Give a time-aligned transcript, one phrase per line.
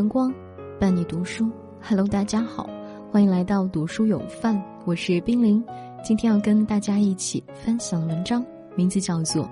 [0.00, 0.32] 晨光，
[0.78, 1.50] 伴你读书。
[1.78, 2.66] Hello，大家好，
[3.12, 5.62] 欢迎来到读书有范，我是冰凌。
[6.02, 8.42] 今天要跟大家一起分享的文章，
[8.74, 9.44] 名字叫做《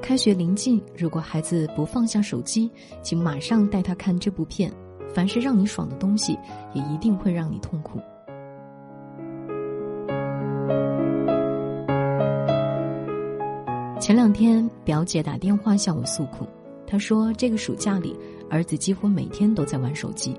[0.00, 2.70] 开学临近，如果孩子不放下手机，
[3.02, 4.72] 请马上带他看这部片。
[5.12, 6.32] 凡是让你爽的东西，
[6.72, 7.98] 也一定会让你痛苦》。
[14.00, 16.46] 前两天，表姐打电话向我诉苦，
[16.86, 18.16] 她说这个暑假里。
[18.50, 20.38] 儿子几乎每天都在玩手机，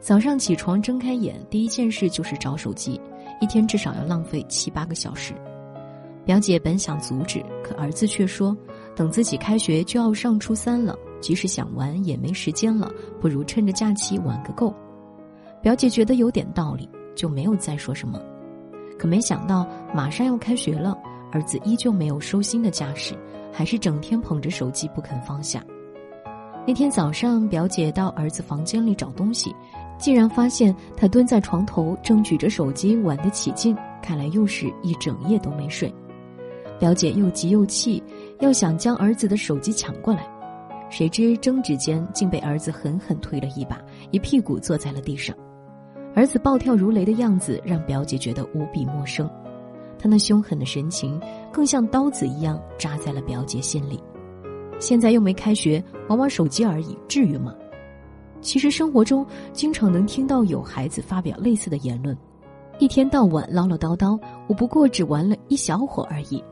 [0.00, 3.00] 早上起床睁开眼，第一件事就是找手机，
[3.40, 5.34] 一天至少要浪费七八个小时。
[6.24, 8.56] 表姐本想阻止，可儿子却说
[8.94, 14.74] ：“等自己开学就要上初三了，即使想玩也没时间了，不如趁着假期玩个够。”
[15.60, 18.20] 表姐觉得有点道理，就没有再说什么。
[18.98, 20.96] 可没想到马上要开学了，
[21.32, 23.14] 儿子依旧没有收心的架势，
[23.50, 25.64] 还是整天捧着手机不肯放下。
[26.68, 29.56] 那天早上，表姐到儿子房间里找东西，
[29.96, 35.90] 竟然发现他蹲在床头，正举着手机玩得起劲，看来又是一整夜都没睡。
[36.78, 38.02] 表姐又急又气，
[38.40, 40.28] 要想将儿子的手机抢过来，
[40.90, 45.34] 谁知争执间竟被儿子狠狠推了一把，一屁股坐在了地上。
[46.14, 49.26] 儿子暴跳如雷的样子让表姐觉得无比陌生，
[49.98, 51.18] 他那凶狠的神情
[51.50, 53.98] 更像刀子一样扎在了表姐心里。
[54.78, 57.54] 现在又没开学，玩玩手机而已，至于吗？
[58.40, 62.16] 其实生活中经常能听到有孩子发表类似的言论：
[62.78, 66.42] 一天到晚唠唠叨叨，我不过只玩了一小会儿而已，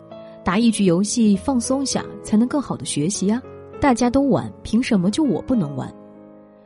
[0.45, 3.41] 打一局游戏放松下才能更好的学习啊！
[3.81, 5.93] 大家都玩，凭什么就我不能玩？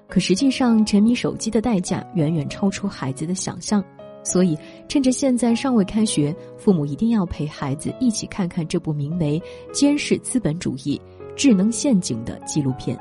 [0.08, 3.84] 可实际上，沉迷手机的代价远远超出孩子的想象，
[4.24, 4.56] 所以
[4.88, 9.38] 趁着现在尚未开学，父母一定要陪孩子一起看看这部名为
[9.72, 11.00] 《监视资本主义》。
[11.40, 12.94] 智能陷阱的纪录片，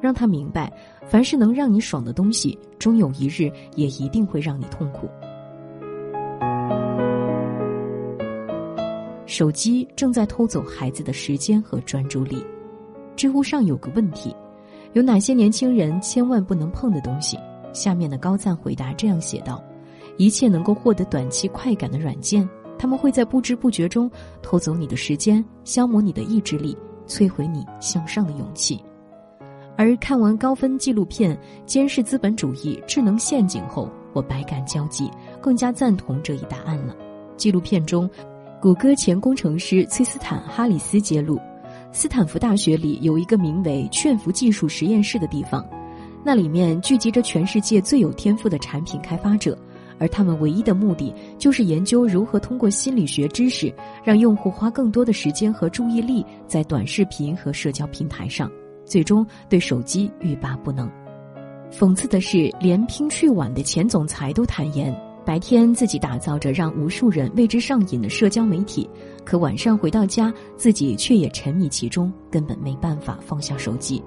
[0.00, 0.68] 让他明白，
[1.06, 5.08] 凡是能让你爽的东西，终有一日也一定会让你痛苦。
[9.26, 12.44] 手机正在偷走孩子的时间和专注力。
[13.14, 14.34] 知乎上有个问题：
[14.94, 17.38] 有哪些年轻人千万不能碰的东西？
[17.72, 19.62] 下面的高赞回答这样写道：
[20.16, 24.10] 一切能够获得短期快感的软件，他们会在不知不觉中
[24.42, 26.76] 偷走你的时间，消磨你的意志力。
[27.06, 28.82] 摧毁你向上的勇气，
[29.76, 35.10] 而看完高分纪录片《监视资本主义：智能陷阱》后，我百感交集，
[35.40, 36.94] 更加赞同这一答案了。
[37.36, 38.08] 纪录片中，
[38.60, 41.38] 谷歌前工程师崔斯坦·哈里斯揭露，
[41.92, 45.64] 斯坦福大学里有一个名为“劝服技术实验室”的地方，
[46.24, 49.58] 那里面聚集着全世界最有天赋的产品开发者。
[50.04, 58.50] 而他们唯一的目的就是研究如何通过心理学知识，让用户花更多的时间和注意力在短视频和社交平台上，
[58.84, 60.90] 最终对手机欲罢不能。
[61.72, 64.94] 讽刺的是，连拼趣网的前总裁都坦言，
[65.24, 68.86] 白天自己打造着让无数人为之上瘾的社交媒体，
[69.24, 74.02] 可晚上回到家，自己却也沉迷其中，根本没办法放下手机。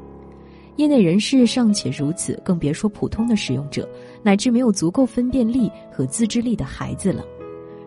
[0.78, 3.88] 业内人士尚且如此，更别说普通的使用者，
[4.24, 7.26] 乃至没有足够分辨力和自制力的孩子了。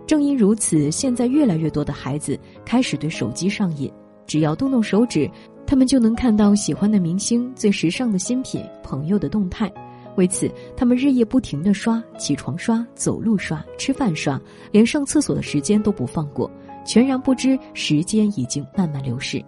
[0.06, 3.90] 正因如此，现在越来越多的孩子开始对手机上瘾，
[4.26, 5.30] 只要动动手指，
[5.64, 9.72] 他们就能看到喜欢的明星、最时尚的新品、朋友的动态。
[10.16, 14.38] 为此，他们日夜不停地刷，起床刷，走路刷，吃饭刷，
[14.72, 16.50] 连上厕所的时间都不放过，
[16.84, 19.40] 全然不知时间已经慢慢流逝。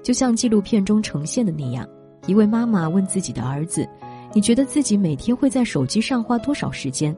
[0.00, 1.84] 就像纪录片中呈现的那样。
[2.28, 3.88] 一位妈妈问自己的儿子
[4.34, 7.16] ：“你觉得自己每天会在手机上花多少时间？”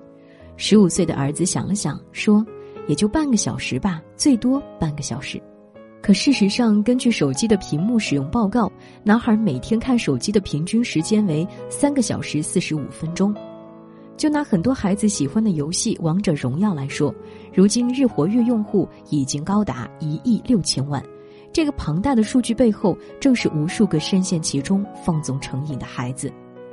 [0.56, 2.47] 十五岁的儿子想了想，说
[2.87, 5.43] ：“也就半个小时吧，最多半个小时。”
[6.00, 8.70] 可事实上，根据手机的屏幕使用报告，
[9.03, 13.34] 男孩每天看手机的平均时间为三个小时四十五分钟。
[14.16, 17.12] 就拿很多孩子喜欢的游戏《王者荣耀》来说，
[17.53, 21.03] 如今日活跃用户已经高达一亿六千万。
[21.53, 26.32] 这个庞大的数据背后，正是无数个深陷其中、放纵成瘾的孩子。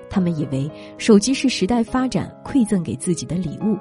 [0.09, 3.77] 他们以为手机是时代发展馈赠给自己的礼物，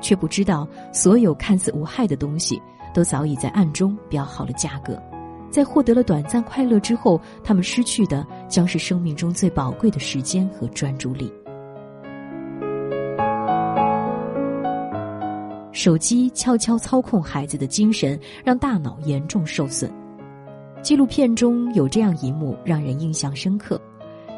[0.00, 2.60] 却不知道所有看似无害的东西，
[2.94, 5.00] 都早已在暗中标好了价格。
[5.50, 11.32] 在获得了短暂快乐之后，他们失去的将是生命中最宝贵的时间和专注力。
[15.72, 19.90] 手机悄悄操控孩子的精神，让大脑严重受损。
[20.82, 23.80] 纪录片中有这样一幕让人印象深刻：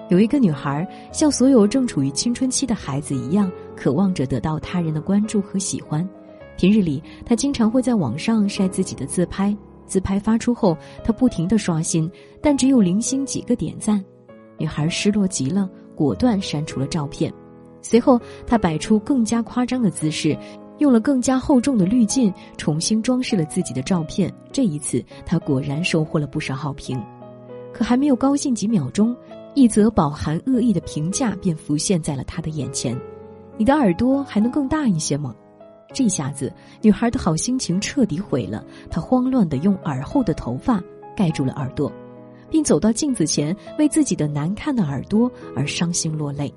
[0.09, 6.07] 有一个女孩像所有正处于青春期的孩子一样，渴望着得到他人的关注和喜欢。
[6.57, 9.57] 平日里，她经常会在网上晒自己的自拍，
[9.87, 12.11] 自拍发出后，她不停的刷新，
[12.43, 14.03] 但只有零星几个点赞。
[14.59, 17.33] 女孩失落极了，果断删除了照片。
[17.83, 20.37] 随后，她摆出更加夸张的姿势，
[20.81, 24.32] 用了更加厚重的滤镜，重新装饰了自己的照片。
[24.50, 27.00] 这一次，他果然收获了不少好评。
[27.73, 29.15] 可还没有高兴几秒钟，
[29.55, 32.99] 一则饱含恶意的评价便浮现在了他的眼前
[33.56, 35.35] ：“你的耳朵还能更大一些吗？”
[35.93, 38.65] 这下子，女孩的好心情彻底毁了。
[38.91, 40.83] 她慌乱地用耳后的头发
[41.17, 41.93] 盖住了耳朵，
[42.49, 46.53] 并走到镜子前，为自己的难看的耳朵而伤心落泪。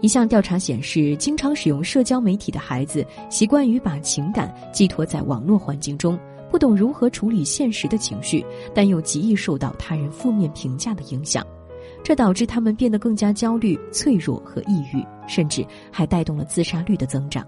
[0.00, 6.18] 一项调查显示，经常使用社交媒体的孩子习惯于把情感寄托在网络环境中，
[6.50, 11.44] 不懂如何处理现实的情绪，但又极易受到他人负面评价的影响，
[12.04, 17.44] 这导致他们变得更加焦虑、脆弱和抑郁，甚至还带动了自杀率的增长。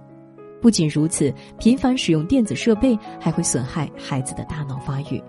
[0.61, 5.23] 不仅如此，频繁使用电子设备还会损害孩子的大脑发育。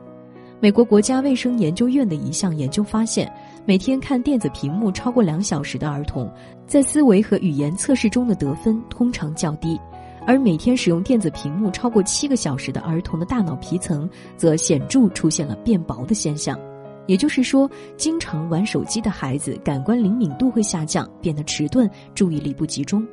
[0.61, 3.31] 美国国家卫生研究院的一项研究发现。
[3.65, 6.31] 每天看电子屏幕超过两小时的儿童，
[6.65, 9.79] 在思维和语言测试中的得分通常较低，
[10.25, 16.59] 而每天使用电子屏幕超过七个小时的儿童的大脑皮层则显著出现了变薄的现象。
[17.05, 23.05] 也就是说，经常玩手机的孩子感官灵敏度会下降，变得迟钝，注意力不集中。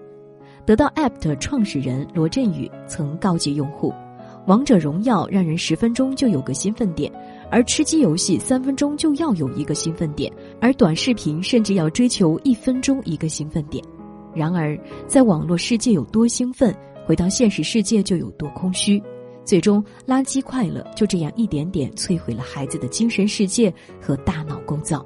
[0.65, 3.93] 得到 App 的创始人罗振宇曾告诫用户。
[4.47, 7.13] 王者荣耀让人十分钟就有个兴奋点，
[7.51, 13.83] 而吃鸡游戏三分钟就要有一个兴奋点，而短视频甚至要追求一分钟一个兴奋点。
[14.35, 16.75] 然而，在网络世界有多兴奋，
[17.07, 19.03] 回到现实世界就有多空虚。
[19.45, 25.05] 最终，垃圾快乐就这样一点点摧毁了孩子的精神世界和大脑构造。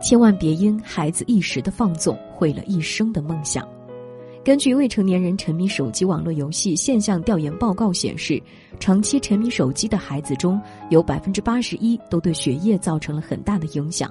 [0.00, 3.68] 千万别因孩子一时的放纵，毁了一生的梦想。
[4.42, 8.42] 根据未成年人沉迷手机网络游戏现象调研报告显示，
[8.78, 10.58] 长期沉迷手机的孩子中
[10.88, 14.10] 有百分之八十一都对学业造成了很大的影响。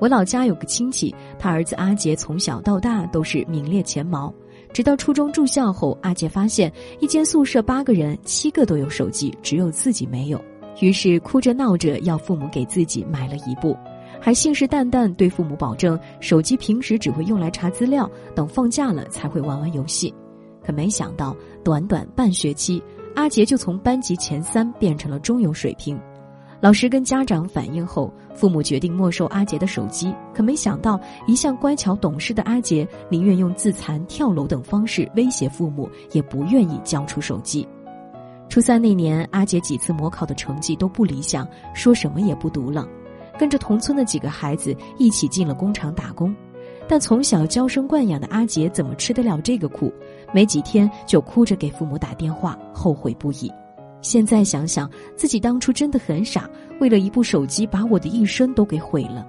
[0.00, 4.34] 我老家有个亲戚，他儿子阿杰从小到大都是名列前茅，
[4.72, 10.44] 直到初中住校后，阿杰发现一间宿舍八个人七个都有手机，只有自己没有，
[10.80, 13.76] 于是哭着闹着要父母给自己买了一部。
[14.24, 20.14] 还信誓旦旦对父母保证，手机平时只会用来查资料，等放假了才会玩玩游戏。
[20.64, 22.80] 可没想到，短短半学期，
[23.16, 26.00] 阿杰就从班级前三变成了中游水平。
[26.60, 30.14] 老师跟家长反映后，父母决定没收阿杰的手机。
[30.32, 37.66] 可没想到，一向乖巧懂事的阿杰，宁愿用自残、跳楼等方式威胁父母，也不愿意交出手机。
[38.48, 42.86] 初三那年，阿杰几次模考的成绩都不理想，说什么也不读了。
[43.42, 46.32] 跟着同村的几个孩子一起进了工厂打工，
[46.86, 49.92] 但从小娇生惯养的阿杰怎么吃得了这个苦？
[50.32, 53.50] 没几天就哭着给父母打电话，后悔不已。
[54.00, 56.48] 现在想想，自己当初真的很傻，
[56.80, 59.26] 为了一部手机把我的一生都给毁了。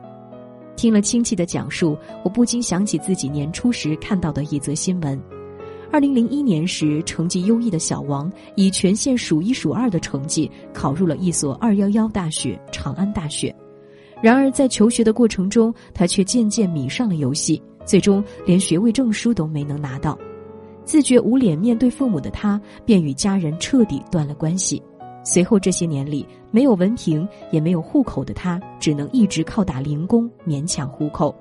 [0.75, 5.19] 听了亲戚的讲述，我不禁想起自己年初时看到的一则新闻：
[5.91, 13.51] 二零零一年时，成绩优异的小王以全县数一数二的成绩考入了一所“二幺幺”大学——长安大学。
[14.23, 20.17] 然而，在求学的过程中，他却渐渐迷上了游戏，最终连学位证书都没能拿到。
[20.85, 24.81] 自觉无脸面对父母的他，便与家人彻底断了关系。
[25.25, 31.35] 随后这些年里，没有文凭也没有户口的他，只能一直靠打零工勉强糊口。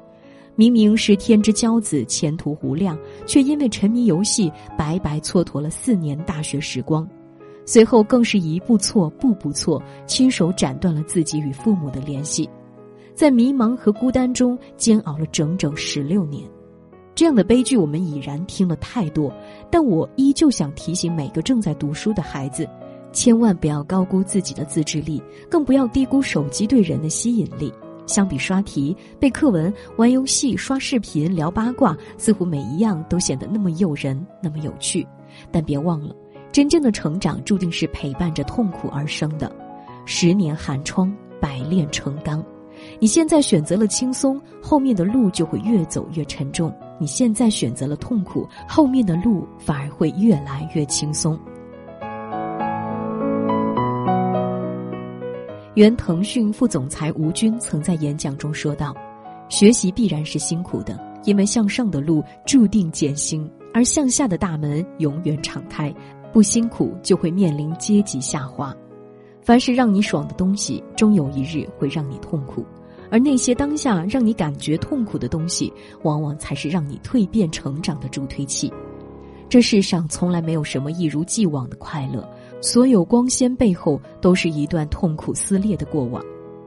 [0.57, 7.09] 明明是天之骄子，前途无量，却因为沉迷游戏，白白蹉跎了四年大学时光。
[7.65, 12.51] 随后更是一步错，步步错，亲手斩断了自己与父母的联系。
[13.15, 16.49] 在迷茫和孤单中煎熬了整整十六年，
[17.15, 19.33] 这样的悲剧我们已然听了太多。
[19.71, 22.69] 但我依旧想提醒每个正在读书的孩子，
[23.13, 27.73] 千万不要高估自己的自制力，更不要低估手机对人的吸引力。
[28.05, 35.07] 相比刷题、背课文、玩游戏、刷视频、聊八卦，似乎每一样都显得那么诱人、那么有趣。
[35.53, 36.15] 但别忘了，
[36.51, 39.51] 真正的成长注定是陪伴着痛苦而生的。
[40.05, 42.45] 十年寒窗，百炼成钢。
[42.99, 51.39] 你现在选择了轻松，后面的路就会越走越沉重；你现在选择了痛苦，后面的路反而会越来越轻松。
[55.75, 58.95] 原腾讯副总裁吴军曾在演讲中说道
[59.49, 65.93] ：“学习必然是辛苦的，因为向上的路注定艰辛，而向下的大门永远敞开。
[66.31, 68.75] 不辛苦就会面临阶级下滑。”
[69.43, 72.63] 凡是让你爽的东西，终有一日会让你痛苦；
[73.11, 75.73] 而那些当下让你感觉痛苦的东西，
[76.03, 78.73] 往往才是让你蜕变成长的助推器。
[79.49, 82.27] 这世上从来没有什么一如既往的快乐，
[82.63, 86.25] 所有光鲜背后都是一段痛苦撕裂的过往。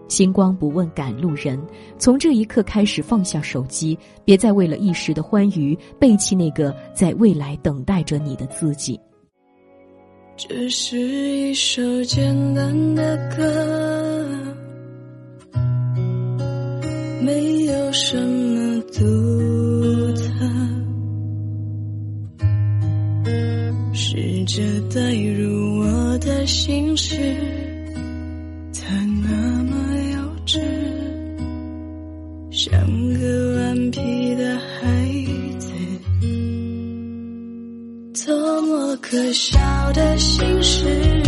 [0.08, 1.60] 星光不问赶路人，
[1.98, 9.00] 从这一刻开始放下手机，别再为了一时的欢愉背弃那个在未来等待着你的自己。
[10.38, 13.42] 这是一首简单的歌，
[17.22, 19.00] 没有什么独
[20.14, 20.24] 特，
[23.94, 24.62] 试着
[24.94, 27.16] 带入我的心事。
[27.16, 27.32] 可笑
[28.86, 29.02] 的心
[30.46, 30.60] 事，
[32.52, 33.14] 只剩
[39.16, 39.58] 可笑
[39.94, 41.25] 的心事。